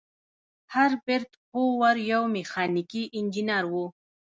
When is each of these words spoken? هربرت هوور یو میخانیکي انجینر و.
هربرت 0.73 1.29
هوور 1.53 1.95
یو 2.11 2.23
میخانیکي 2.35 3.03
انجینر 3.17 3.63
و. 3.71 3.73